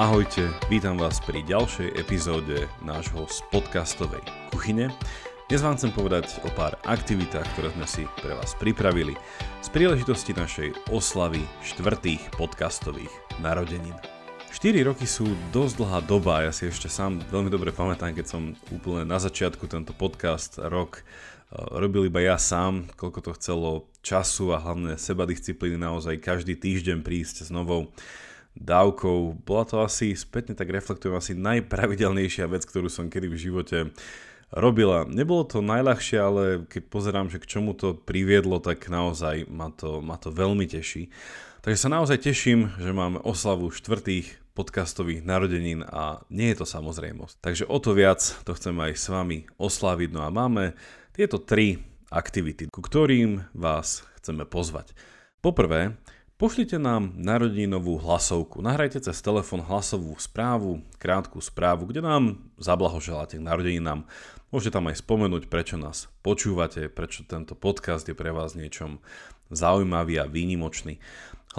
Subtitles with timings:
[0.00, 4.88] Ahojte, vítam vás pri ďalšej epizóde nášho z podcastovej kuchyne.
[5.44, 9.12] Dnes vám chcem povedať o pár aktivitách, ktoré sme si pre vás pripravili
[9.60, 13.12] z príležitosti našej oslavy štvrtých podcastových
[13.44, 13.92] narodenín.
[14.48, 18.56] 4 roky sú dosť dlhá doba, ja si ešte sám veľmi dobre pamätám, keď som
[18.72, 24.56] úplne na začiatku tento podcast rok eh, robil iba ja sám, koľko to chcelo času
[24.56, 27.92] a hlavne seba disciplíny naozaj každý týždeň prísť s novou
[28.58, 29.46] dávkou.
[29.46, 33.78] Bola to asi, spätne tak reflektujem, asi najpravidelnejšia vec, ktorú som kedy v živote
[34.50, 35.06] robila.
[35.06, 40.02] Nebolo to najľahšie, ale keď pozerám, že k čomu to priviedlo, tak naozaj ma to,
[40.02, 41.08] ma to veľmi teší.
[41.60, 47.38] Takže sa naozaj teším, že máme oslavu štvrtých podcastových narodenín a nie je to samozrejmosť.
[47.38, 50.10] Takže o to viac to chcem aj s vami oslaviť.
[50.10, 50.74] No a máme
[51.14, 51.78] tieto tri
[52.10, 54.92] aktivity, ku ktorým vás chceme pozvať.
[55.40, 55.96] Poprvé,
[56.40, 58.64] Pošlite nám narodinovú hlasovku.
[58.64, 64.08] Nahrajte cez telefón hlasovú správu, krátku správu, kde nám zablahoželáte k narodeninám.
[64.48, 69.04] Môžete tam aj spomenúť, prečo nás počúvate, prečo tento podcast je pre vás niečom
[69.52, 70.96] zaujímavý a výnimočný.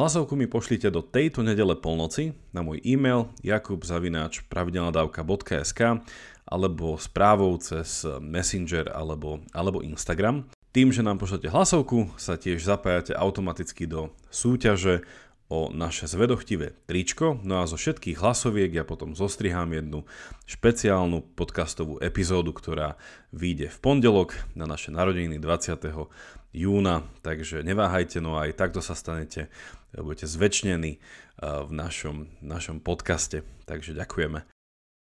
[0.02, 6.02] Hlasovku mi pošlite do tejto nedele polnoci na môj e-mail jakubzavináč.pravidelnadavka.sk
[6.50, 10.50] alebo správou cez Messenger alebo, alebo Instagram.
[10.72, 15.04] Tým, že nám pošlete hlasovku, sa tiež zapájate automaticky do súťaže
[15.52, 17.36] o naše zvedochtivé tričko.
[17.44, 20.08] No a zo všetkých hlasoviek ja potom zostrihám jednu
[20.48, 22.96] špeciálnu podcastovú epizódu, ktorá
[23.36, 25.92] vyjde v pondelok na naše narodeniny 20.
[26.56, 27.04] júna.
[27.20, 29.52] Takže neváhajte, no aj takto sa stanete,
[29.92, 31.00] budete zväčšnení eh,
[31.68, 33.44] v našom, našom podcaste.
[33.68, 34.48] Takže ďakujeme.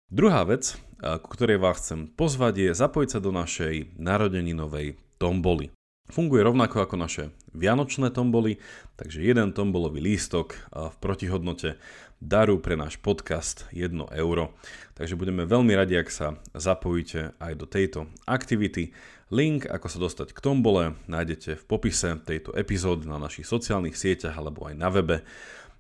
[0.08, 5.70] Druhá vec, eh, ku ktorej vás chcem pozvať, je zapojiť sa do našej narodeninovej tomboly.
[6.10, 8.58] Funguje rovnako ako naše vianočné tomboly,
[8.98, 11.78] takže jeden tombolový lístok v protihodnote
[12.18, 14.58] daru pre náš podcast 1 euro.
[14.98, 18.90] Takže budeme veľmi radi, ak sa zapojíte aj do tejto aktivity.
[19.30, 24.34] Link, ako sa dostať k tombole, nájdete v popise tejto epizódy na našich sociálnych sieťach
[24.34, 25.22] alebo aj na webe.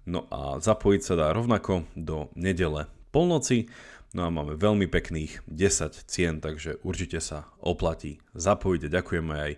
[0.05, 3.65] No a zapojiť sa dá rovnako do nedele polnoci.
[4.09, 8.89] No a máme veľmi pekných 10 cien, takže určite sa oplatí zapojiť.
[8.89, 9.51] Ďakujeme aj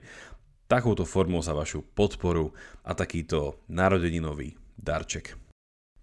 [0.68, 2.52] takouto formou za vašu podporu
[2.84, 5.40] a takýto narodeninový darček.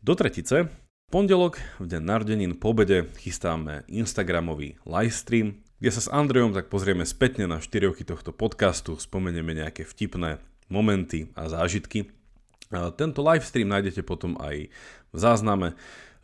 [0.00, 0.72] Do tretice,
[1.12, 7.04] pondelok, v deň narodenín po obede, chystáme Instagramový livestream, kde sa s Andrejom tak pozrieme
[7.04, 10.40] spätne na 4 roky tohto podcastu, spomenieme nejaké vtipné
[10.72, 12.08] momenty a zážitky.
[12.68, 14.68] Tento livestream nájdete potom aj
[15.12, 15.72] v zázname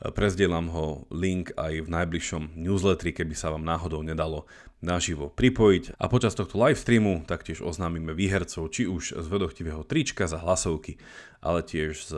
[0.01, 4.49] Prezdielam ho link aj v najbližšom newsletteri, keby sa vám náhodou nedalo
[4.85, 5.97] naživo pripojiť.
[5.97, 10.99] A počas tohto live streamu taktiež oznámime výhercov, či už z vedochtivého trička za hlasovky,
[11.41, 12.13] ale tiež z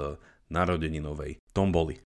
[0.51, 2.06] narodeninovej tomboly.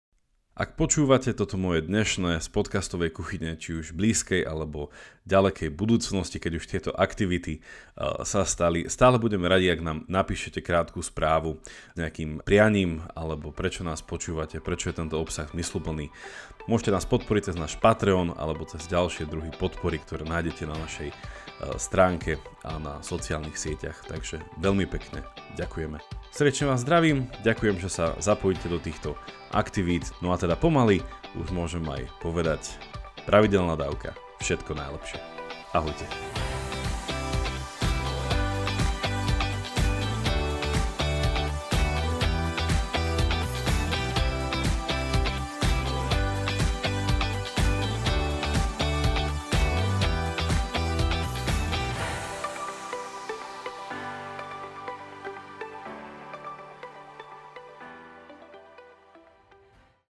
[0.59, 4.92] Ak počúvate toto moje dnešné z podcastovej kuchyne, či už blízkej alebo
[5.24, 10.59] ďalekej budúcnosti, keď už tieto aktivity uh, sa stali, stále budeme radi, ak nám napíšete
[10.59, 16.12] krátku správu s nejakým prianím alebo prečo nás počúvate, prečo je tento obsah zmysluplný.
[16.68, 21.08] Môžete nás podporiť cez náš Patreon alebo cez ďalšie druhy podpory, ktoré nájdete na našej
[21.08, 22.36] uh, stránke
[22.68, 24.03] a na sociálnych sieťach.
[24.12, 25.24] Takže veľmi pekne
[25.56, 26.19] ďakujeme.
[26.29, 29.17] Srdečne vás zdravím, ďakujem, že sa zapojíte do týchto
[29.50, 30.06] aktivít.
[30.22, 31.01] No a teda pomaly
[31.35, 32.78] už môžem aj povedať
[33.25, 34.13] pravidelná dávka.
[34.39, 35.19] Všetko najlepšie.
[35.73, 36.06] Ahojte.